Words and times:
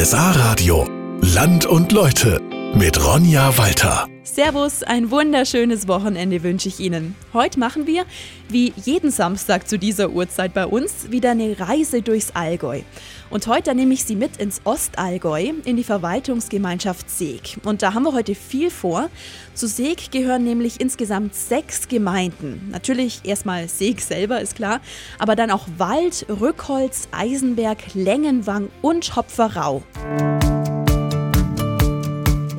RSA 0.00 0.30
Radio. 0.30 0.86
Land 1.22 1.66
und 1.66 1.90
Leute 1.90 2.40
mit 2.74 3.04
Ronja 3.04 3.56
Walter. 3.56 4.08
Servus, 4.22 4.82
ein 4.82 5.10
wunderschönes 5.10 5.88
Wochenende 5.88 6.42
wünsche 6.42 6.68
ich 6.68 6.80
Ihnen. 6.80 7.14
Heute 7.32 7.58
machen 7.58 7.86
wir, 7.86 8.04
wie 8.48 8.72
jeden 8.84 9.10
Samstag 9.10 9.68
zu 9.68 9.78
dieser 9.78 10.10
Uhrzeit 10.10 10.54
bei 10.54 10.66
uns, 10.66 11.10
wieder 11.10 11.32
eine 11.32 11.58
Reise 11.58 12.02
durchs 12.02 12.32
Allgäu. 12.32 12.82
Und 13.30 13.46
heute 13.46 13.74
nehme 13.74 13.94
ich 13.94 14.04
Sie 14.04 14.16
mit 14.16 14.36
ins 14.36 14.60
Ostallgäu, 14.64 15.52
in 15.64 15.76
die 15.76 15.84
Verwaltungsgemeinschaft 15.84 17.10
Seeg. 17.10 17.58
Und 17.64 17.82
da 17.82 17.94
haben 17.94 18.04
wir 18.04 18.12
heute 18.12 18.34
viel 18.34 18.70
vor. 18.70 19.08
Zu 19.54 19.66
Seeg 19.66 20.10
gehören 20.10 20.44
nämlich 20.44 20.80
insgesamt 20.80 21.34
sechs 21.34 21.88
Gemeinden. 21.88 22.68
Natürlich 22.70 23.20
erstmal 23.24 23.68
Seeg 23.68 24.00
selber, 24.00 24.40
ist 24.40 24.56
klar, 24.56 24.80
aber 25.18 25.36
dann 25.36 25.50
auch 25.50 25.66
Wald, 25.78 26.26
Rückholz, 26.28 27.08
Eisenberg, 27.12 27.78
Längenwang 27.94 28.68
und 28.82 29.16
Hopferau. 29.16 29.82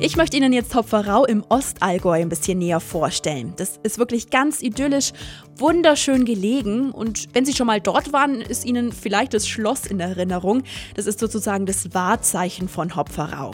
Ich 0.02 0.16
möchte 0.16 0.38
Ihnen 0.38 0.54
jetzt 0.54 0.74
Hopferau 0.74 1.26
im 1.26 1.44
Ostallgäu 1.50 2.22
ein 2.22 2.30
bisschen 2.30 2.58
näher 2.58 2.80
vorstellen. 2.80 3.52
Das 3.58 3.78
ist 3.82 3.98
wirklich 3.98 4.30
ganz 4.30 4.62
idyllisch, 4.62 5.12
wunderschön 5.58 6.24
gelegen 6.24 6.90
und 6.90 7.28
wenn 7.34 7.44
Sie 7.44 7.52
schon 7.52 7.66
mal 7.66 7.82
dort 7.82 8.10
waren, 8.10 8.40
ist 8.40 8.64
Ihnen 8.64 8.92
vielleicht 8.92 9.34
das 9.34 9.46
Schloss 9.46 9.84
in 9.84 10.00
Erinnerung. 10.00 10.62
Das 10.94 11.06
ist 11.06 11.18
sozusagen 11.18 11.66
das 11.66 11.92
Wahrzeichen 11.92 12.66
von 12.66 12.96
Hopferau. 12.96 13.50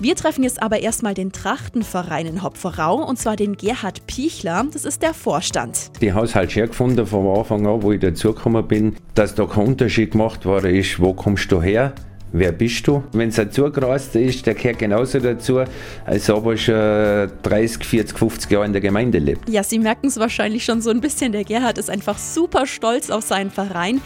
Wir 0.00 0.14
treffen 0.14 0.44
jetzt 0.44 0.62
aber 0.62 0.78
erstmal 0.78 1.14
den 1.14 1.32
Trachtenverein 1.32 2.26
in 2.26 2.44
Hopferau 2.44 3.04
und 3.04 3.18
zwar 3.18 3.34
den 3.34 3.56
Gerhard 3.56 4.06
Pichler. 4.06 4.66
Das 4.72 4.84
ist 4.84 5.02
der 5.02 5.14
Vorstand. 5.14 5.90
Die 6.00 6.12
Haushalt 6.12 6.54
her 6.54 6.68
gefunden 6.68 7.06
vom 7.06 7.26
Anfang 7.36 7.66
an, 7.66 7.82
wo 7.82 7.90
ich 7.90 7.98
dazugekommen 7.98 8.68
bin, 8.68 8.94
dass 9.16 9.34
da 9.34 9.46
kein 9.46 9.66
Unterschied 9.66 10.12
gemacht 10.12 10.46
worden 10.46 10.76
ist, 10.76 11.00
wo 11.00 11.12
kommst 11.12 11.50
du 11.50 11.60
her? 11.60 11.92
Wer 12.32 12.52
bist 12.52 12.86
du? 12.86 13.02
Wenn 13.12 13.28
es 13.28 13.36
dazugerast 13.36 14.16
ist, 14.16 14.46
der 14.46 14.54
gehört 14.54 14.78
genauso 14.78 15.18
dazu, 15.18 15.60
als 16.04 16.30
ob 16.30 16.46
er 16.46 16.56
schon 16.56 17.38
30, 17.42 17.84
40, 17.84 18.18
50 18.18 18.50
Jahre 18.50 18.66
in 18.66 18.72
der 18.72 18.82
Gemeinde 18.82 19.18
lebt. 19.18 19.48
Ja, 19.48 19.62
Sie 19.62 19.78
merken 19.78 20.06
es 20.06 20.18
wahrscheinlich 20.18 20.64
schon 20.64 20.80
so 20.80 20.90
ein 20.90 21.00
bisschen. 21.00 21.32
Der 21.32 21.44
Gerhard 21.44 21.78
ist 21.78 21.90
einfach 21.90 22.18
super 22.18 22.66
stolz 22.66 23.10
auf 23.10 23.24
seinen 23.24 23.50
Verein 23.50 24.00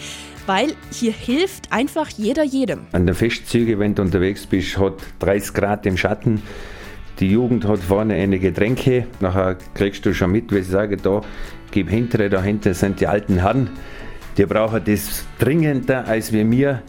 weil 0.47 0.75
hier 0.91 1.13
hilft 1.13 1.71
einfach 1.73 2.09
jeder 2.09 2.43
jedem. 2.43 2.81
An 2.93 3.07
den 3.07 3.15
Festzügen, 3.15 3.79
wenn 3.79 3.95
du 3.95 4.03
unterwegs 4.03 4.47
bist, 4.47 4.77
hat 4.79 4.95
30 5.21 5.55
Grad 5.55 5.87
im 5.87 5.97
Schatten. 5.97 6.43
Die 7.21 7.31
Jugend 7.31 7.65
hat 7.67 7.79
vorne 7.79 8.15
eine 8.15 8.39
Getränke. 8.39 9.07
Nachher 9.21 9.57
kriegst 9.75 10.05
du 10.07 10.15
schon 10.15 10.33
mit, 10.33 10.51
wie 10.51 10.63
sie 10.63 10.71
sagen, 10.71 10.99
da 11.03 11.21
gib 11.71 11.91
hintere, 11.91 12.29
dahinter 12.29 12.75
sind 12.75 13.01
die 13.01 13.07
alten 13.07 13.39
Herren. 13.39 13.71
Die 14.37 14.47
brauchen 14.47 14.83
das 14.85 15.25
dringender 15.39 16.07
als 16.09 16.33
wir 16.33 16.45
mir. 16.45 16.83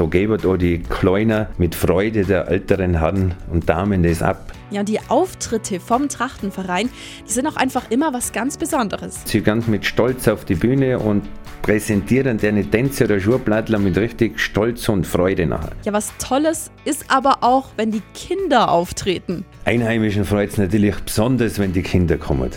Da 0.00 0.06
geben 0.06 0.42
auch 0.46 0.56
die 0.56 0.78
Kleiner 0.78 1.50
mit 1.58 1.74
Freude 1.74 2.24
der 2.24 2.48
älteren 2.48 3.00
Herren 3.00 3.34
und 3.52 3.68
Damen 3.68 4.02
das 4.02 4.22
ab. 4.22 4.50
Ja, 4.70 4.80
und 4.80 4.88
die 4.88 4.98
Auftritte 5.08 5.78
vom 5.78 6.08
Trachtenverein, 6.08 6.88
die 7.28 7.30
sind 7.30 7.46
auch 7.46 7.56
einfach 7.56 7.90
immer 7.90 8.14
was 8.14 8.32
ganz 8.32 8.56
Besonderes. 8.56 9.20
Sie 9.26 9.42
ganz 9.42 9.66
mit 9.66 9.84
Stolz 9.84 10.26
auf 10.26 10.46
die 10.46 10.54
Bühne 10.54 10.98
und 10.98 11.24
präsentieren 11.60 12.38
deine 12.38 12.64
Tänzer 12.64 13.04
oder 13.04 13.20
Schuhblattler 13.20 13.78
mit 13.78 13.98
richtig 13.98 14.40
Stolz 14.40 14.88
und 14.88 15.06
Freude 15.06 15.44
nachher. 15.44 15.72
Ja, 15.84 15.92
was 15.92 16.14
Tolles 16.16 16.70
ist 16.86 17.04
aber 17.08 17.42
auch, 17.42 17.68
wenn 17.76 17.90
die 17.90 18.02
Kinder 18.14 18.70
auftreten. 18.70 19.44
Einheimischen 19.66 20.24
freut 20.24 20.48
es 20.48 20.56
natürlich 20.56 20.96
besonders, 20.96 21.58
wenn 21.58 21.74
die 21.74 21.82
Kinder 21.82 22.16
kommen. 22.16 22.48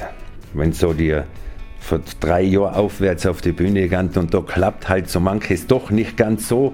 Wenn 0.53 0.71
so 0.71 0.93
die 0.93 1.19
von 1.81 2.01
drei 2.21 2.43
Jahren 2.43 2.73
aufwärts 2.73 3.25
auf 3.25 3.41
die 3.41 3.51
Bühne 3.51 3.89
gehen 3.89 4.11
und 4.15 4.33
da 4.33 4.39
klappt 4.39 4.87
halt 4.87 5.09
so 5.09 5.19
manches 5.19 5.67
doch 5.67 5.91
nicht 5.91 6.15
ganz 6.15 6.47
so 6.47 6.73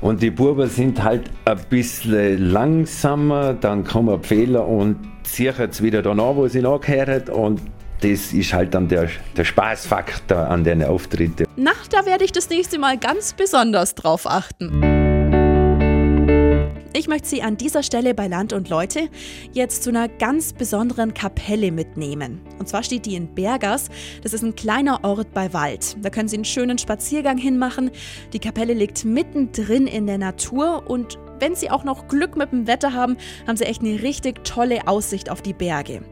und 0.00 0.22
die 0.22 0.30
Buben 0.30 0.68
sind 0.68 1.02
halt 1.02 1.30
ein 1.44 1.58
bisschen 1.68 2.50
langsamer, 2.50 3.54
dann 3.54 3.84
kommen 3.84 4.22
Fehler 4.22 4.66
und 4.66 4.96
ziehen 5.24 5.54
es 5.58 5.82
wieder 5.82 6.02
da 6.02 6.14
nach, 6.14 6.34
wo 6.36 6.48
sie 6.48 6.62
nachgehört 6.62 7.28
und 7.28 7.60
das 8.00 8.32
ist 8.32 8.52
halt 8.54 8.72
dann 8.74 8.88
der, 8.88 9.08
der 9.36 9.44
Spaßfaktor 9.44 10.48
an 10.48 10.64
den 10.64 10.82
Auftritten. 10.82 11.46
Na, 11.56 11.72
da 11.90 12.06
werde 12.06 12.24
ich 12.24 12.32
das 12.32 12.48
nächste 12.48 12.78
Mal 12.78 12.96
ganz 12.98 13.34
besonders 13.34 13.94
drauf 13.94 14.26
achten. 14.26 14.99
Ich 16.92 17.06
möchte 17.06 17.28
Sie 17.28 17.40
an 17.40 17.56
dieser 17.56 17.84
Stelle 17.84 18.14
bei 18.14 18.26
Land 18.26 18.52
und 18.52 18.68
Leute 18.68 19.08
jetzt 19.52 19.84
zu 19.84 19.90
einer 19.90 20.08
ganz 20.08 20.52
besonderen 20.52 21.14
Kapelle 21.14 21.70
mitnehmen. 21.70 22.40
Und 22.58 22.68
zwar 22.68 22.82
steht 22.82 23.06
die 23.06 23.14
in 23.14 23.32
Bergers. 23.32 23.90
Das 24.22 24.32
ist 24.32 24.42
ein 24.42 24.56
kleiner 24.56 25.04
Ort 25.04 25.32
bei 25.32 25.52
Wald. 25.52 25.96
Da 26.02 26.10
können 26.10 26.28
Sie 26.28 26.36
einen 26.36 26.44
schönen 26.44 26.78
Spaziergang 26.78 27.38
hinmachen. 27.38 27.92
Die 28.32 28.40
Kapelle 28.40 28.74
liegt 28.74 29.04
mittendrin 29.04 29.86
in 29.86 30.08
der 30.08 30.18
Natur 30.18 30.90
und 30.90 31.16
wenn 31.40 31.54
Sie 31.54 31.70
auch 31.70 31.84
noch 31.84 32.08
Glück 32.08 32.36
mit 32.36 32.52
dem 32.52 32.66
Wetter 32.66 32.92
haben, 32.92 33.16
haben 33.46 33.56
Sie 33.56 33.64
echt 33.64 33.82
eine 33.82 34.02
richtig 34.02 34.44
tolle 34.44 34.86
Aussicht 34.86 35.30
auf 35.30 35.42
die 35.42 35.52
Berge. 35.52 36.02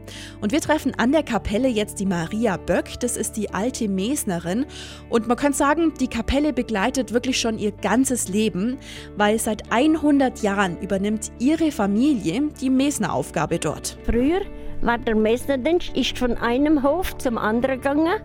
Und 0.41 0.51
wir 0.51 0.61
treffen 0.61 0.93
an 0.97 1.11
der 1.11 1.23
Kapelle 1.23 1.67
jetzt 1.67 1.99
die 1.99 2.05
Maria 2.05 2.57
Böck, 2.57 2.99
das 2.99 3.17
ist 3.17 3.37
die 3.37 3.53
alte 3.53 3.87
Mesnerin. 3.87 4.65
Und 5.09 5.27
man 5.27 5.37
könnte 5.37 5.57
sagen, 5.57 5.93
die 5.99 6.07
Kapelle 6.07 6.53
begleitet 6.53 7.13
wirklich 7.13 7.39
schon 7.39 7.57
ihr 7.57 7.71
ganzes 7.71 8.29
Leben, 8.29 8.77
weil 9.15 9.39
seit 9.39 9.71
100 9.71 10.41
Jahren 10.41 10.79
übernimmt 10.79 11.31
ihre 11.39 11.71
Familie 11.71 12.49
die 12.59 12.69
Mesneraufgabe 12.69 13.59
dort. 13.59 13.97
Früher 14.03 14.41
war 14.81 14.97
der 14.97 15.15
Mesnerdienst 15.15 15.95
ist 15.95 16.17
von 16.17 16.37
einem 16.37 16.83
Hof 16.83 17.17
zum 17.17 17.37
anderen 17.37 17.81
gegangen. 17.81 18.21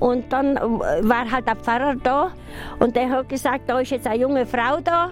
Und 0.00 0.32
dann 0.32 0.56
äh, 0.56 0.60
war 0.60 1.30
halt 1.30 1.46
der 1.48 1.56
Pfarrer 1.56 1.96
da 1.96 2.30
und 2.78 2.94
der 2.94 3.10
hat 3.10 3.28
gesagt, 3.28 3.68
da 3.68 3.80
ist 3.80 3.90
jetzt 3.90 4.06
eine 4.06 4.20
junge 4.20 4.46
Frau 4.46 4.78
da, 4.82 5.10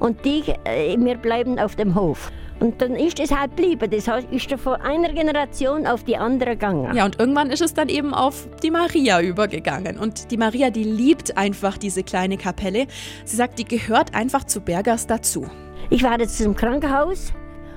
und 0.00 0.24
die, 0.24 0.42
äh, 0.64 0.96
wir 0.98 1.16
bleiben 1.16 1.58
auf 1.58 1.76
dem 1.76 1.94
Hof. 1.94 2.30
Und 2.58 2.80
dann 2.80 2.94
ist 2.94 3.20
es 3.20 3.30
halt 3.30 3.56
geblieben. 3.56 3.90
Das 3.90 4.08
heißt, 4.08 4.28
ist 4.30 4.50
er 4.50 4.56
von 4.56 4.76
einer 4.76 5.12
Generation 5.12 5.86
auf 5.86 6.04
die 6.04 6.16
andere 6.16 6.50
gegangen. 6.50 6.94
Ja, 6.96 7.04
und 7.04 7.20
irgendwann 7.20 7.50
ist 7.50 7.60
es 7.60 7.74
dann 7.74 7.88
eben 7.88 8.14
auf 8.14 8.48
die 8.62 8.70
Maria 8.70 9.20
übergegangen. 9.20 9.98
Und 9.98 10.30
die 10.30 10.38
Maria, 10.38 10.70
die 10.70 10.84
liebt 10.84 11.36
einfach 11.36 11.76
diese 11.76 12.02
kleine 12.02 12.38
Kapelle. 12.38 12.86
Sie 13.24 13.36
sagt, 13.36 13.58
die 13.58 13.64
gehört 13.64 14.14
einfach 14.14 14.44
zu 14.44 14.62
Bergers 14.62 15.06
dazu. 15.06 15.46
Ich 15.90 16.02
war 16.02 16.18
jetzt 16.18 16.40
im 16.40 16.56
Krankenhaus 16.56 17.32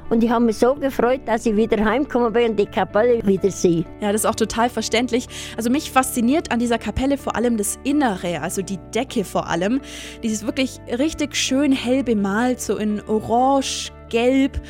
und 0.09 0.24
ich 0.24 0.30
habe 0.30 0.46
mich 0.46 0.58
so 0.58 0.75
gefreut, 0.75 1.22
dass 1.25 1.46
ich 1.46 1.56
wieder 1.56 1.84
heimgekommen 1.84 2.34
bin 2.34 2.52
und 2.52 2.59
die 2.59 2.66
Kapelle 2.66 3.25
wieder 3.25 3.52
sehe. 3.52 3.86
Ja, 4.02 4.12
das 4.12 4.22
ist 4.22 4.25
auch 4.25 4.36
total 4.36 4.70
verständlich. 4.70 5.28
Also 5.58 5.70
mich 5.70 5.92
fasziniert 5.92 6.52
an 6.52 6.59
dieser 6.59 6.78
Kapelle 6.78 7.18
vor 7.18 7.36
allem 7.36 7.58
das 7.58 7.80
Innere, 7.84 8.42
also 8.42 8.62
die 8.62 8.80
Decke 8.94 9.24
vor 9.24 9.48
allem. 9.48 9.81
Die 10.24 10.28
ist 10.28 10.46
wirklich 10.46 10.80
richtig 10.88 11.36
schön 11.36 11.72
hell 11.72 12.03
bemalt, 12.03 12.62
so 12.62 12.78
in 12.78 13.02
Orange, 13.08 13.92
Gelb. 14.09 14.62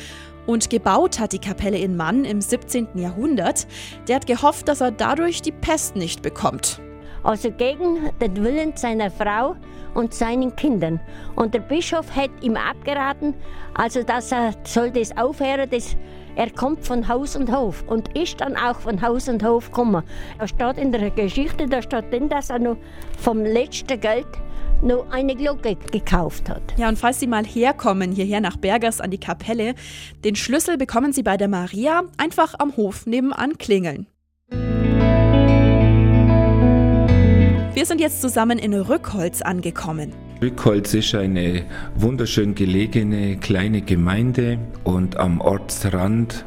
Und 0.46 0.68
gebaut 0.68 1.20
hat 1.20 1.32
die 1.32 1.38
Kapelle 1.38 1.78
in 1.78 1.96
Mann 1.96 2.24
im 2.24 2.40
17. 2.40 2.88
Jahrhundert. 2.94 3.66
Der 4.08 4.16
hat 4.16 4.26
gehofft, 4.26 4.68
dass 4.68 4.80
er 4.80 4.90
dadurch 4.90 5.42
die 5.42 5.52
Pest 5.52 5.96
nicht 5.96 6.22
bekommt 6.22 6.80
also 7.22 7.50
gegen 7.50 8.10
den 8.20 8.42
Willen 8.42 8.76
seiner 8.76 9.10
Frau 9.10 9.56
und 9.94 10.14
seinen 10.14 10.54
Kindern. 10.56 11.00
Und 11.36 11.54
der 11.54 11.60
Bischof 11.60 12.14
hat 12.14 12.30
ihm 12.42 12.56
abgeraten, 12.56 13.34
also 13.74 14.02
dass 14.02 14.32
er 14.32 14.54
soll 14.64 14.90
das 14.90 15.16
aufhören, 15.16 15.68
das 15.70 15.96
er 16.36 16.50
kommt 16.50 16.86
von 16.86 17.08
Haus 17.08 17.36
und 17.36 17.50
Hof 17.50 17.84
und 17.86 18.16
ist 18.16 18.40
dann 18.40 18.56
auch 18.56 18.76
von 18.76 19.02
Haus 19.02 19.28
und 19.28 19.44
Hof 19.44 19.66
gekommen. 19.66 20.04
Da 20.38 20.46
steht 20.46 20.78
in 20.78 20.92
der 20.92 21.10
Geschichte, 21.10 21.66
da 21.66 21.82
steht 21.82 22.12
drin, 22.12 22.28
dass 22.28 22.50
er 22.50 22.60
noch 22.60 22.76
vom 23.18 23.44
letzten 23.44 24.00
Geld 24.00 24.28
noch 24.82 25.10
eine 25.10 25.34
Glocke 25.34 25.76
gekauft 25.92 26.48
hat. 26.48 26.62
Ja, 26.76 26.88
und 26.88 26.98
falls 26.98 27.20
Sie 27.20 27.26
mal 27.26 27.44
herkommen, 27.44 28.12
hierher 28.12 28.40
nach 28.40 28.56
Bergers 28.56 29.00
an 29.00 29.10
die 29.10 29.18
Kapelle, 29.18 29.74
den 30.24 30.36
Schlüssel 30.36 30.78
bekommen 30.78 31.12
Sie 31.12 31.22
bei 31.22 31.36
der 31.36 31.48
Maria 31.48 32.04
einfach 32.16 32.54
am 32.58 32.76
Hof 32.76 33.06
nebenan 33.06 33.58
klingeln. 33.58 34.06
Wir 37.80 37.86
sind 37.86 38.02
jetzt 38.02 38.20
zusammen 38.20 38.58
in 38.58 38.74
Rückholz 38.74 39.40
angekommen. 39.40 40.12
Rückholz 40.42 40.92
ist 40.92 41.14
eine 41.14 41.64
wunderschön 41.94 42.54
gelegene 42.54 43.38
kleine 43.38 43.80
Gemeinde 43.80 44.58
und 44.84 45.16
am 45.16 45.40
Ortsrand 45.40 46.44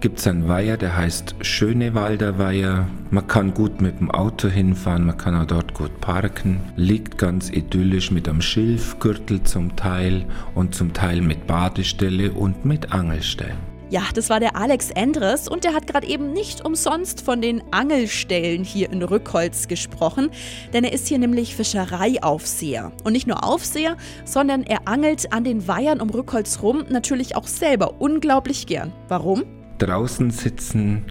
gibt 0.00 0.18
es 0.18 0.26
einen 0.26 0.48
Weiher, 0.48 0.76
der 0.76 0.94
heißt 0.94 1.36
Schönewalder 1.40 2.38
Weiher. 2.38 2.88
Man 3.10 3.26
kann 3.26 3.54
gut 3.54 3.80
mit 3.80 4.00
dem 4.00 4.10
Auto 4.10 4.48
hinfahren, 4.48 5.06
man 5.06 5.16
kann 5.16 5.34
auch 5.34 5.46
dort 5.46 5.72
gut 5.72 5.98
parken. 6.02 6.60
Liegt 6.76 7.16
ganz 7.16 7.48
idyllisch 7.48 8.10
mit 8.10 8.28
einem 8.28 8.42
Schilfgürtel 8.42 9.42
zum 9.44 9.76
Teil 9.76 10.26
und 10.54 10.74
zum 10.74 10.92
Teil 10.92 11.22
mit 11.22 11.46
Badestelle 11.46 12.32
und 12.32 12.66
mit 12.66 12.92
Angelstellen. 12.92 13.75
Ja, 13.88 14.02
das 14.14 14.30
war 14.30 14.40
der 14.40 14.56
Alex 14.56 14.90
Endres 14.90 15.46
und 15.46 15.62
der 15.62 15.72
hat 15.72 15.86
gerade 15.86 16.08
eben 16.08 16.32
nicht 16.32 16.64
umsonst 16.64 17.20
von 17.20 17.40
den 17.40 17.62
Angelstellen 17.72 18.64
hier 18.64 18.90
in 18.90 19.00
Rückholz 19.00 19.68
gesprochen, 19.68 20.30
denn 20.72 20.82
er 20.82 20.92
ist 20.92 21.06
hier 21.06 21.18
nämlich 21.18 21.54
Fischereiaufseher. 21.54 22.90
Und 23.04 23.12
nicht 23.12 23.28
nur 23.28 23.44
Aufseher, 23.44 23.96
sondern 24.24 24.64
er 24.64 24.88
angelt 24.88 25.32
an 25.32 25.44
den 25.44 25.68
Weihern 25.68 26.00
um 26.00 26.10
Rückholz 26.10 26.62
rum 26.62 26.84
natürlich 26.88 27.36
auch 27.36 27.46
selber 27.46 28.00
unglaublich 28.00 28.66
gern. 28.66 28.92
Warum? 29.06 29.44
Draußen 29.78 30.32
sitzen, 30.32 31.04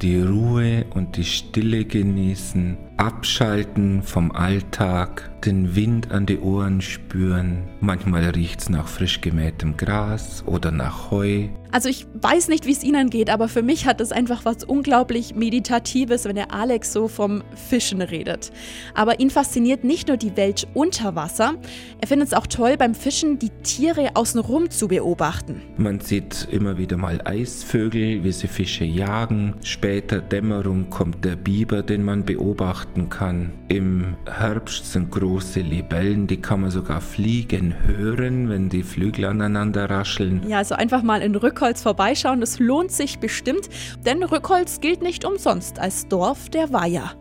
die 0.00 0.20
Ruhe 0.20 0.86
und 0.94 1.16
die 1.16 1.24
Stille 1.24 1.84
genießen, 1.84 2.78
abschalten 2.96 4.02
vom 4.02 4.32
Alltag 4.32 5.31
den 5.46 5.74
Wind 5.74 6.10
an 6.12 6.26
die 6.26 6.38
Ohren 6.38 6.80
spüren. 6.80 7.68
Manchmal 7.80 8.24
riecht 8.30 8.60
es 8.60 8.68
nach 8.68 8.86
frisch 8.86 9.20
gemähtem 9.20 9.76
Gras 9.76 10.44
oder 10.46 10.70
nach 10.70 11.10
Heu. 11.10 11.48
Also 11.72 11.88
ich 11.88 12.06
weiß 12.20 12.48
nicht, 12.48 12.66
wie 12.66 12.72
es 12.72 12.84
Ihnen 12.84 13.08
geht, 13.08 13.30
aber 13.30 13.48
für 13.48 13.62
mich 13.62 13.86
hat 13.86 14.02
es 14.02 14.12
einfach 14.12 14.44
was 14.44 14.62
unglaublich 14.62 15.34
Meditatives, 15.34 16.26
wenn 16.26 16.36
der 16.36 16.52
Alex 16.52 16.92
so 16.92 17.08
vom 17.08 17.42
Fischen 17.54 18.02
redet. 18.02 18.52
Aber 18.94 19.20
ihn 19.20 19.30
fasziniert 19.30 19.82
nicht 19.82 20.08
nur 20.08 20.18
die 20.18 20.36
Welt 20.36 20.68
unter 20.74 21.16
Wasser, 21.16 21.54
er 21.98 22.08
findet 22.08 22.28
es 22.28 22.34
auch 22.34 22.46
toll, 22.46 22.76
beim 22.76 22.94
Fischen 22.94 23.38
die 23.38 23.48
Tiere 23.62 24.10
außenrum 24.14 24.68
zu 24.68 24.86
beobachten. 24.86 25.62
Man 25.78 26.00
sieht 26.00 26.46
immer 26.50 26.76
wieder 26.76 26.98
mal 26.98 27.22
Eisvögel, 27.24 28.22
wie 28.22 28.32
sie 28.32 28.48
Fische 28.48 28.84
jagen. 28.84 29.54
Später 29.64 30.20
Dämmerung 30.20 30.90
kommt 30.90 31.24
der 31.24 31.36
Biber, 31.36 31.82
den 31.82 32.04
man 32.04 32.26
beobachten 32.26 33.08
kann. 33.08 33.50
Im 33.68 34.16
Herbst 34.26 34.92
sind 34.92 35.10
große 35.10 35.31
Libellen, 35.60 36.26
die 36.26 36.42
kann 36.42 36.60
man 36.60 36.70
sogar 36.70 37.00
fliegen 37.00 37.74
hören, 37.86 38.48
wenn 38.48 38.68
die 38.68 38.82
Flügel 38.82 39.26
aneinander 39.26 39.88
rascheln. 39.88 40.42
Ja, 40.48 40.58
also 40.58 40.74
einfach 40.74 41.02
mal 41.02 41.22
in 41.22 41.34
Rück 41.36 41.52
Rückholz 41.52 41.82
vorbeischauen. 41.82 42.40
Das 42.40 42.58
lohnt 42.58 42.90
sich 42.90 43.18
bestimmt, 43.18 43.68
denn 44.04 44.22
Rückholz 44.22 44.80
gilt 44.80 45.02
nicht 45.02 45.24
umsonst 45.24 45.78
als 45.78 46.08
Dorf 46.08 46.48
der 46.48 46.72
Weiher. 46.72 47.12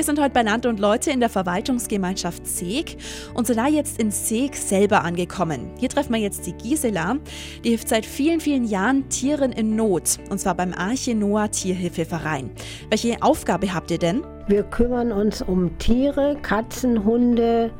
Wir 0.00 0.04
sind 0.04 0.18
heute 0.18 0.30
bei 0.30 0.40
Land 0.40 0.64
und 0.64 0.80
Leute 0.80 1.10
in 1.10 1.20
der 1.20 1.28
Verwaltungsgemeinschaft 1.28 2.46
Seeg 2.46 2.96
und 3.34 3.46
sind 3.46 3.58
da 3.58 3.66
jetzt 3.66 4.00
in 4.00 4.10
Seeg 4.10 4.56
selber 4.56 5.04
angekommen. 5.04 5.72
Hier 5.78 5.90
treffen 5.90 6.14
wir 6.14 6.20
jetzt 6.20 6.46
die 6.46 6.54
Gisela. 6.54 7.18
Die 7.62 7.68
hilft 7.68 7.90
seit 7.90 8.06
vielen, 8.06 8.40
vielen 8.40 8.64
Jahren 8.64 9.10
Tieren 9.10 9.52
in 9.52 9.76
Not 9.76 10.16
und 10.30 10.40
zwar 10.40 10.54
beim 10.54 10.72
Arche 10.72 11.14
Noah 11.14 11.50
Tierhilfeverein. 11.50 12.48
Welche 12.88 13.22
Aufgabe 13.22 13.74
habt 13.74 13.90
ihr 13.90 13.98
denn? 13.98 14.22
Wir 14.46 14.62
kümmern 14.62 15.12
uns 15.12 15.42
um 15.42 15.76
Tiere, 15.76 16.38
Katzen, 16.40 17.04
Hunde, 17.04 17.70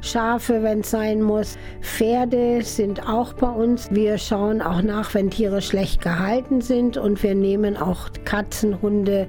Schafe, 0.00 0.62
wenn 0.62 0.80
es 0.80 0.90
sein 0.90 1.20
muss. 1.20 1.58
Pferde 1.82 2.62
sind 2.62 3.06
auch 3.06 3.34
bei 3.34 3.50
uns. 3.50 3.90
Wir 3.90 4.16
schauen 4.16 4.62
auch 4.62 4.80
nach, 4.80 5.12
wenn 5.12 5.28
Tiere 5.28 5.60
schlecht 5.60 6.00
gehalten 6.00 6.62
sind 6.62 6.96
und 6.96 7.22
wir 7.22 7.34
nehmen 7.34 7.76
auch 7.76 8.08
Katzen, 8.24 8.80
Hunde 8.80 9.28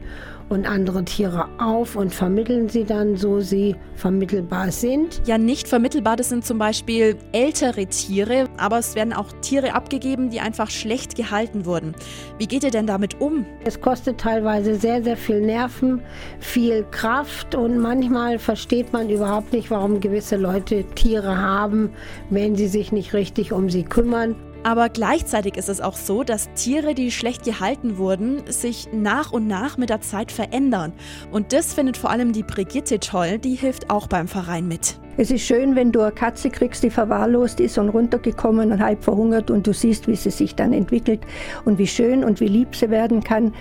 und 0.49 0.65
andere 0.65 1.03
Tiere 1.03 1.47
auf 1.59 1.95
und 1.95 2.13
vermitteln 2.13 2.69
sie 2.69 2.85
dann, 2.85 3.17
so 3.17 3.39
sie 3.39 3.75
vermittelbar 3.95 4.71
sind. 4.71 5.21
Ja, 5.25 5.37
nicht 5.37 5.67
vermittelbar, 5.67 6.15
das 6.15 6.29
sind 6.29 6.45
zum 6.45 6.57
Beispiel 6.57 7.15
ältere 7.31 7.85
Tiere, 7.87 8.45
aber 8.57 8.79
es 8.79 8.95
werden 8.95 9.13
auch 9.13 9.31
Tiere 9.41 9.73
abgegeben, 9.73 10.29
die 10.29 10.39
einfach 10.39 10.69
schlecht 10.69 11.15
gehalten 11.15 11.65
wurden. 11.65 11.95
Wie 12.37 12.47
geht 12.47 12.63
ihr 12.63 12.71
denn 12.71 12.87
damit 12.87 13.19
um? 13.19 13.45
Es 13.65 13.81
kostet 13.81 14.19
teilweise 14.19 14.75
sehr, 14.75 15.03
sehr 15.03 15.17
viel 15.17 15.41
Nerven, 15.41 16.01
viel 16.39 16.85
Kraft 16.91 17.55
und 17.55 17.77
manchmal 17.79 18.39
versteht 18.39 18.93
man 18.93 19.09
überhaupt 19.09 19.53
nicht, 19.53 19.69
warum 19.69 19.99
gewisse 19.99 20.37
Leute 20.37 20.83
Tiere 20.95 21.37
haben, 21.37 21.91
wenn 22.29 22.55
sie 22.55 22.67
sich 22.67 22.91
nicht 22.91 23.13
richtig 23.13 23.51
um 23.51 23.69
sie 23.69 23.83
kümmern. 23.83 24.35
Aber 24.63 24.89
gleichzeitig 24.89 25.57
ist 25.57 25.69
es 25.69 25.81
auch 25.81 25.95
so, 25.95 26.23
dass 26.23 26.49
Tiere, 26.53 26.93
die 26.93 27.11
schlecht 27.11 27.43
gehalten 27.43 27.97
wurden, 27.97 28.41
sich 28.51 28.89
nach 28.91 29.31
und 29.31 29.47
nach 29.47 29.77
mit 29.77 29.89
der 29.89 30.01
Zeit 30.01 30.31
verändern. 30.31 30.93
Und 31.31 31.53
das 31.53 31.73
findet 31.73 31.97
vor 31.97 32.09
allem 32.09 32.33
die 32.33 32.43
Brigitte 32.43 32.99
toll, 32.99 33.37
die 33.37 33.55
hilft 33.55 33.89
auch 33.89 34.07
beim 34.07 34.27
Verein 34.27 34.67
mit. 34.67 34.99
Es 35.19 35.31
ist 35.31 35.41
schön, 35.41 35.75
wenn 35.75 35.91
du 35.91 36.01
eine 36.01 36.11
Katze 36.11 36.51
kriegst, 36.51 36.83
die 36.83 36.91
verwahrlost 36.91 37.59
ist 37.59 37.79
und 37.79 37.89
runtergekommen 37.89 38.71
und 38.71 38.83
halb 38.83 39.03
verhungert 39.03 39.49
und 39.49 39.65
du 39.65 39.73
siehst, 39.73 40.07
wie 40.07 40.15
sie 40.15 40.29
sich 40.29 40.53
dann 40.53 40.73
entwickelt 40.73 41.21
und 41.65 41.79
wie 41.79 41.87
schön 41.87 42.23
und 42.23 42.39
wie 42.39 42.47
lieb 42.47 42.75
sie 42.75 42.91
werden 42.91 43.23
kann 43.23 43.53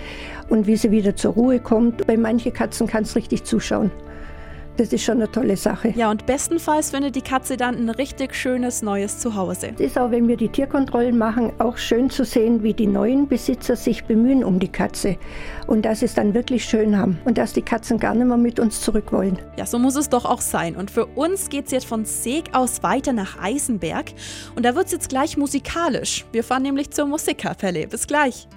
und 0.49 0.67
wie 0.67 0.75
sie 0.75 0.91
wieder 0.91 1.15
zur 1.15 1.33
Ruhe 1.33 1.59
kommt. 1.59 2.05
Bei 2.05 2.15
manchen 2.15 2.53
Katzen 2.53 2.85
kannst 2.85 3.15
du 3.15 3.17
richtig 3.17 3.43
zuschauen. 3.43 3.89
Das 4.77 4.93
ist 4.93 5.03
schon 5.03 5.15
eine 5.15 5.31
tolle 5.31 5.57
Sache. 5.57 5.91
Ja, 5.95 6.11
und 6.11 6.27
bestenfalls 6.27 6.91
findet 6.91 7.15
die 7.15 7.21
Katze 7.21 7.57
dann 7.57 7.75
ein 7.75 7.89
richtig 7.89 8.35
schönes 8.35 8.83
neues 8.83 9.17
Zuhause. 9.17 9.71
Es 9.73 9.79
ist 9.79 9.97
auch, 9.97 10.11
wenn 10.11 10.27
wir 10.27 10.37
die 10.37 10.49
Tierkontrollen 10.49 11.17
machen, 11.17 11.51
auch 11.57 11.77
schön 11.77 12.11
zu 12.11 12.23
sehen, 12.23 12.61
wie 12.61 12.75
die 12.75 12.85
neuen 12.85 13.27
Besitzer 13.27 13.75
sich 13.75 14.03
bemühen 14.03 14.43
um 14.43 14.59
die 14.59 14.67
Katze. 14.67 15.17
Und 15.65 15.83
dass 15.83 16.01
sie 16.01 16.05
es 16.05 16.13
dann 16.13 16.35
wirklich 16.35 16.63
schön 16.63 16.95
haben. 16.95 17.17
Und 17.25 17.39
dass 17.39 17.53
die 17.53 17.63
Katzen 17.63 17.97
gar 17.97 18.13
nicht 18.13 18.27
mehr 18.27 18.37
mit 18.37 18.59
uns 18.59 18.79
zurück 18.79 19.11
wollen. 19.11 19.39
Ja, 19.57 19.65
so 19.65 19.79
muss 19.79 19.95
es 19.95 20.09
doch 20.09 20.25
auch 20.25 20.41
sein. 20.41 20.75
Und 20.75 20.91
für 20.91 21.07
uns 21.07 21.49
geht 21.49 21.65
es 21.65 21.71
jetzt 21.71 21.87
von 21.87 22.05
Seeg 22.05 22.53
aus 22.53 22.83
weiter 22.83 23.13
nach 23.13 23.41
Eisenberg. 23.41 24.13
Und 24.55 24.63
da 24.63 24.75
wird 24.75 24.85
es 24.85 24.91
jetzt 24.91 25.09
gleich 25.09 25.37
musikalisch. 25.37 26.25
Wir 26.31 26.43
fahren 26.43 26.61
nämlich 26.61 26.91
zur 26.91 27.07
Musikkapelle. 27.07 27.87
Bis 27.87 28.05
gleich. 28.05 28.47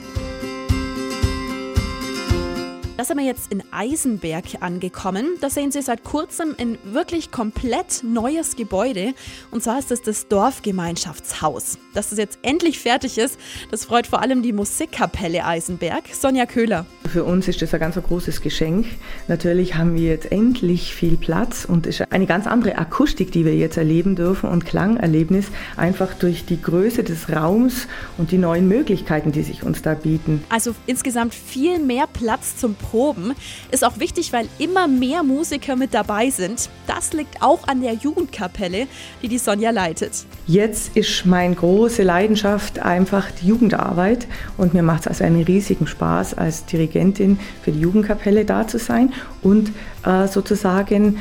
Da 3.01 3.07
sind 3.07 3.17
wir 3.17 3.25
jetzt 3.25 3.51
in 3.51 3.63
Eisenberg 3.71 4.45
angekommen. 4.61 5.39
Da 5.41 5.49
sehen 5.49 5.73
Sie 5.73 5.81
seit 5.81 6.05
kurzem 6.05 6.55
ein 6.59 6.77
wirklich 6.85 7.31
komplett 7.31 8.05
neues 8.05 8.57
Gebäude. 8.57 9.15
Und 9.51 9.63
zwar 9.63 9.79
ist 9.79 9.91
es 9.91 10.03
das 10.03 10.29
Dorfgemeinschaftshaus. 10.29 11.79
Dass 11.95 12.13
es 12.13 12.19
jetzt 12.19 12.39
endlich 12.43 12.79
fertig 12.79 13.17
ist, 13.17 13.39
das 13.71 13.87
freut 13.87 14.07
vor 14.07 14.21
allem 14.21 14.43
die 14.43 14.53
Musikkapelle 14.53 15.47
Eisenberg. 15.47 16.15
Sonja 16.15 16.45
Köhler. 16.45 16.85
Für 17.11 17.25
uns 17.25 17.49
ist 17.49 17.61
das 17.61 17.75
ein 17.75 17.81
ganz 17.81 17.97
großes 18.01 18.41
Geschenk. 18.41 18.87
Natürlich 19.27 19.75
haben 19.75 19.97
wir 19.97 20.11
jetzt 20.11 20.31
endlich 20.31 20.95
viel 20.95 21.17
Platz 21.17 21.65
und 21.65 21.89
es 21.89 21.99
ist 21.99 22.13
eine 22.13 22.27
ganz 22.27 22.47
andere 22.47 22.79
Akustik, 22.79 23.33
die 23.33 23.45
wir 23.45 23.57
jetzt 23.57 23.77
erleben 23.77 24.15
dürfen 24.15 24.49
und 24.49 24.65
Klangerlebnis, 24.65 25.47
einfach 25.77 26.15
durch 26.15 26.45
die 26.45 26.63
Größe 26.63 27.03
des 27.03 27.29
Raums 27.29 27.89
und 28.17 28.31
die 28.31 28.39
neuen 28.39 28.69
Möglichkeiten, 28.69 29.33
die 29.33 29.43
sich 29.43 29.65
uns 29.65 29.83
da 29.83 29.95
bieten. 29.95 30.45
Also 30.51 30.73
insgesamt 30.87 31.35
viel 31.35 31.81
mehr 31.81 32.07
Platz 32.07 32.57
zum 32.57 32.77
Proben. 32.77 33.33
Ist 33.73 33.85
auch 33.85 33.99
wichtig, 33.99 34.33
weil 34.33 34.47
immer 34.61 34.87
mehr 34.87 35.25
Musiker 35.25 35.75
mit 35.75 35.95
dabei 35.95 36.31
sind. 36.31 36.71
Das 36.87 37.13
liegt 37.13 37.43
auch 37.43 37.67
an 37.67 37.81
der 37.81 37.95
Jugendkapelle, 37.95 38.87
die 39.21 39.27
die 39.27 39.39
Sonja 39.39 39.73
leitet. 39.73 40.13
Jetzt 40.47 40.97
ist 40.97 41.27
meine 41.27 41.57
große 41.57 42.05
Leidenschaft 42.05 42.79
einfach 42.79 43.33
die 43.33 43.49
Jugendarbeit 43.49 44.29
und 44.57 44.75
mir 44.75 44.85
macht 44.85 45.03
es 45.03 45.09
also 45.09 45.25
einen 45.25 45.43
riesigen 45.43 45.89
Spaß, 45.89 46.35
als 46.35 46.67
Dirigentin 47.01 47.39
für 47.63 47.73
die 47.73 47.81
Jugendkapelle 47.81 48.45
da 48.45 48.67
zu 48.67 48.79
sein 48.79 49.13
und 49.43 49.73
äh, 50.05 50.29
sozusagen 50.29 51.19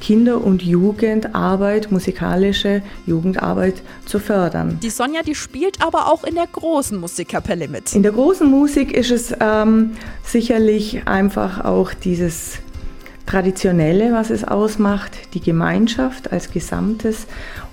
Kinder- 0.00 0.42
und 0.42 0.62
Jugendarbeit, 0.62 1.92
musikalische 1.92 2.82
Jugendarbeit 3.06 3.82
zu 4.06 4.18
fördern. 4.18 4.78
Die 4.82 4.88
Sonja, 4.88 5.22
die 5.22 5.34
spielt 5.34 5.82
aber 5.82 6.10
auch 6.10 6.24
in 6.24 6.36
der 6.36 6.46
großen 6.46 6.98
Musikkapelle 6.98 7.68
mit. 7.68 7.94
In 7.94 8.02
der 8.02 8.12
großen 8.12 8.48
Musik 8.48 8.92
ist 8.92 9.10
es 9.10 9.34
ähm, 9.40 9.92
sicherlich 10.24 11.06
einfach 11.06 11.64
auch 11.64 11.92
dieses 11.92 12.58
Traditionelle, 13.26 14.12
was 14.12 14.30
es 14.30 14.42
ausmacht, 14.42 15.12
die 15.34 15.40
Gemeinschaft 15.40 16.32
als 16.32 16.50
Gesamtes 16.50 17.26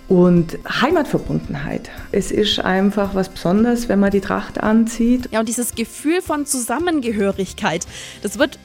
und 0.07 0.57
Heimatverbundenheit. 0.81 1.89
Es 2.11 2.31
ist 2.31 2.59
einfach 2.59 3.13
was 3.13 3.29
Besonderes, 3.29 3.89
wenn 3.89 3.99
man 3.99 4.11
die 4.11 4.21
Tracht 4.21 4.61
anzieht. 4.61 5.29
Ja, 5.31 5.41
und 5.41 5.49
dieses 5.49 5.75
Gefühl 5.75 6.21
von 6.21 6.45
Zusammengehörigkeit, 6.45 7.85
das 8.21 8.39
wird 8.39 8.57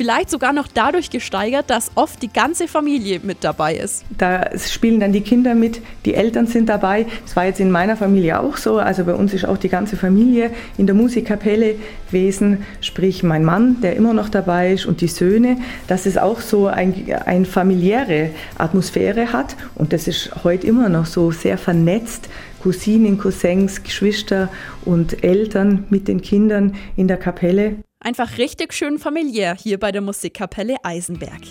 vielleicht 0.00 0.30
sogar 0.30 0.54
noch 0.54 0.66
dadurch 0.66 1.10
gesteigert, 1.10 1.68
dass 1.68 1.90
oft 1.94 2.22
die 2.22 2.32
ganze 2.32 2.68
Familie 2.68 3.20
mit 3.22 3.44
dabei 3.44 3.74
ist. 3.74 4.02
Da 4.16 4.48
spielen 4.56 4.98
dann 4.98 5.12
die 5.12 5.20
Kinder 5.20 5.54
mit, 5.54 5.82
die 6.06 6.14
Eltern 6.14 6.46
sind 6.46 6.70
dabei. 6.70 7.04
Das 7.26 7.36
war 7.36 7.44
jetzt 7.44 7.60
in 7.60 7.70
meiner 7.70 7.98
Familie 7.98 8.40
auch 8.40 8.56
so. 8.56 8.78
Also 8.78 9.04
bei 9.04 9.12
uns 9.12 9.34
ist 9.34 9.44
auch 9.44 9.58
die 9.58 9.68
ganze 9.68 9.98
Familie 9.98 10.52
in 10.78 10.86
der 10.86 10.94
Musikkapelle 10.94 11.74
gewesen, 12.06 12.64
sprich 12.80 13.22
mein 13.22 13.44
Mann, 13.44 13.82
der 13.82 13.94
immer 13.94 14.14
noch 14.14 14.30
dabei 14.30 14.72
ist 14.72 14.86
und 14.86 15.02
die 15.02 15.06
Söhne, 15.06 15.58
dass 15.86 16.06
es 16.06 16.16
auch 16.16 16.40
so 16.40 16.66
eine 16.66 17.26
ein 17.26 17.44
familiäre 17.44 18.30
Atmosphäre 18.56 19.34
hat. 19.34 19.54
Und 19.74 19.92
das 19.92 20.08
ist 20.08 20.30
heute 20.44 20.66
immer 20.66 20.88
noch 20.88 21.04
so 21.04 21.30
sehr 21.30 21.58
vernetzt. 21.58 22.30
Cousinen, 22.62 23.18
Cousins, 23.18 23.82
Geschwister 23.82 24.48
und 24.86 25.22
Eltern 25.22 25.84
mit 25.90 26.08
den 26.08 26.22
Kindern 26.22 26.74
in 26.96 27.06
der 27.06 27.18
Kapelle. 27.18 27.76
Einfach 28.02 28.38
richtig 28.38 28.72
schön 28.72 28.98
familiär 28.98 29.54
hier 29.54 29.78
bei 29.78 29.92
der 29.92 30.00
Musikkapelle 30.00 30.76
Eisenberg. 30.82 31.42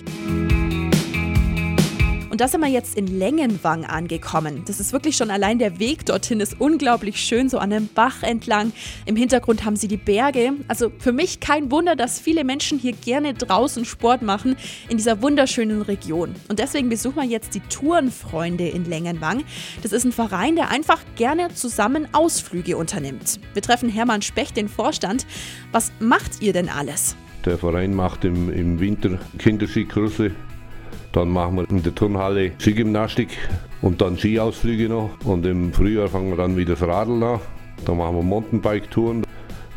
Und 2.40 2.44
da 2.44 2.48
sind 2.48 2.62
wir 2.62 2.70
jetzt 2.70 2.96
in 2.96 3.20
Längenwang 3.20 3.84
angekommen. 3.84 4.64
Das 4.66 4.80
ist 4.80 4.94
wirklich 4.94 5.18
schon 5.18 5.30
allein 5.30 5.60
der 5.60 5.78
Weg 5.78 6.06
dorthin 6.06 6.40
ist 6.40 6.56
unglaublich 6.58 7.20
schön, 7.20 7.50
so 7.50 7.58
an 7.58 7.74
einem 7.74 7.90
Bach 7.94 8.24
entlang. 8.24 8.72
Im 9.06 9.18
Hintergrund 9.18 9.66
haben 9.66 9.76
sie 9.76 9.90
die 9.90 9.98
Berge. 9.98 10.54
Also 10.70 10.90
für 11.00 11.12
mich 11.12 11.42
kein 11.42 11.70
Wunder, 11.70 11.98
dass 11.98 12.18
viele 12.18 12.46
Menschen 12.46 12.80
hier 12.80 12.94
gerne 12.94 13.34
draußen 13.34 13.84
Sport 13.84 14.22
machen 14.22 14.56
in 14.88 14.96
dieser 14.96 15.22
wunderschönen 15.22 15.82
Region. 15.82 16.34
Und 16.48 16.60
deswegen 16.60 16.88
besuchen 16.88 17.18
wir 17.18 17.26
jetzt 17.26 17.56
die 17.56 17.60
Tourenfreunde 17.60 18.70
in 18.70 18.86
Längenwang. 18.86 19.44
Das 19.82 19.92
ist 19.92 20.06
ein 20.06 20.14
Verein, 20.14 20.56
der 20.56 20.70
einfach 20.70 21.02
gerne 21.18 21.54
zusammen 21.54 22.08
Ausflüge 22.14 22.78
unternimmt. 22.78 23.42
Wir 23.52 23.62
treffen 23.62 23.90
Hermann 23.90 24.22
Specht, 24.22 24.56
den 24.56 24.70
Vorstand. 24.70 25.28
Was 25.74 25.92
macht 26.00 26.42
ihr 26.42 26.54
denn 26.54 26.70
alles? 26.70 27.18
Der 27.44 27.58
Verein 27.58 27.94
macht 27.94 28.24
im, 28.24 28.50
im 28.50 28.80
Winter 28.80 29.20
Kinderskikurse 29.40 30.32
dann 31.12 31.30
machen 31.30 31.56
wir 31.56 31.70
in 31.70 31.82
der 31.82 31.96
Turnhalle 31.96 32.52
Skigymnastik 32.60 33.30
und 33.82 34.02
dann 34.02 34.18
Skiausflüge 34.18 34.90
noch. 34.90 35.12
Und 35.26 35.46
im 35.46 35.74
Frühjahr 35.74 36.08
fangen 36.08 36.30
wir 36.30 36.38
dann 36.38 36.56
wieder 36.56 36.76
das 36.76 36.88
Radeln 36.88 37.24
an. 37.24 37.40
Dann 37.86 37.98
machen 37.98 38.16
wir 38.16 38.24
Mountainbike-Touren. 38.24 39.26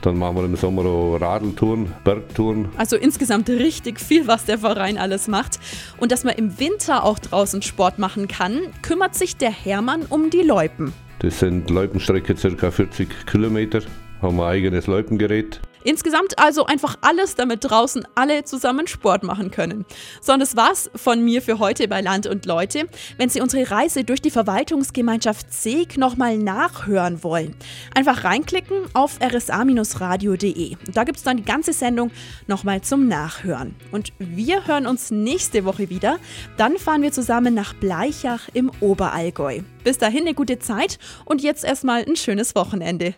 Dann 0.03 0.19
machen 0.19 0.37
wir 0.37 0.45
im 0.45 0.57
Sommer 0.57 0.85
auch 0.85 1.17
Radeltouren, 1.17 1.93
Bergtouren. 2.03 2.69
Also 2.77 2.97
insgesamt 2.97 3.49
richtig 3.49 4.01
viel, 4.01 4.27
was 4.27 4.45
der 4.45 4.59
Verein 4.59 4.99
alles 4.99 5.29
macht. 5.29 5.61
Und 5.99 6.11
dass 6.11 6.25
man 6.25 6.35
im 6.35 6.59
Winter 6.59 7.05
auch 7.05 7.21
draußen 7.21 7.63
Sport 7.63 8.01
machen 8.01 8.27
kann, 8.27 8.61
kümmert 8.83 9.15
sich 9.15 9.37
der 9.37 9.53
Hermann 9.53 10.03
um 10.09 10.29
die 10.29 10.43
Loipen. 10.43 10.93
Das 11.21 11.39
sind 11.39 11.71
Loipenstrecke 11.71 12.35
ca. 12.35 12.71
40 12.73 13.27
Kilometer. 13.27 13.81
Haben 14.21 14.37
wir 14.37 14.47
ein 14.47 14.53
eigenes 14.53 14.89
Loipengerät. 14.89 15.61
Insgesamt 15.85 16.39
also 16.39 16.67
einfach 16.67 16.97
alles, 17.01 17.35
damit 17.35 17.65
draußen 17.65 18.07
alle 18.15 18.45
zusammen 18.45 18.87
Sport 18.87 19.23
machen 19.23 19.51
können. 19.51 19.85
So, 20.21 20.33
und 20.33 20.41
das 20.41 20.57
war's 20.57 20.91
von 20.95 21.25
mir 21.25 21.43
für 21.43 21.59
heute 21.59 21.89
bei 21.89 22.01
Land 22.01 22.27
und 22.27 22.47
Leute. 22.47 22.89
Wenn 23.19 23.29
Sie 23.29 23.41
unsere 23.41 23.71
Reise 23.71 24.05
durch 24.05 24.23
die 24.23 24.31
Verwaltungsgemeinschaft 24.31 25.53
Seeg 25.53 25.99
nochmal 25.99 26.39
nachhören 26.39 27.23
wollen, 27.23 27.55
einfach 27.95 28.25
reinklicken 28.25 28.79
auf 28.95 29.19
rsa-radio.de. 29.21 30.77
Da 30.93 31.05
gibt's 31.05 31.23
dann 31.23 31.37
die 31.39 31.45
ganze 31.45 31.73
Sendung 31.73 32.11
nochmal 32.47 32.83
zum 32.83 33.09
Nachhören. 33.09 33.75
Und 33.91 34.13
wir 34.19 34.67
hören 34.67 34.87
uns 34.87 35.11
nächste 35.11 35.65
Woche 35.65 35.91
wieder. 35.91 36.19
Dann 36.57 36.79
fahren 36.79 37.03
wir 37.03 37.13
zusammen 37.13 37.55
nach 37.55 37.75
Bleichach 37.75 38.49
im 38.53 38.71
Oberallgäu. 38.81 39.61
Bis 39.85 39.99
dahin 39.99 40.23
eine 40.23 40.35
gute 40.35 40.59
Zeit 40.59 40.99
und 41.25 41.43
jetzt 41.43 41.65
erstmal 41.65 42.05
ein 42.05 42.17
schönes 42.17 42.55
Wochenende. 42.55 43.15